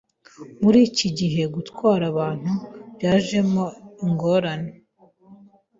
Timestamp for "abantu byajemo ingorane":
2.13-4.71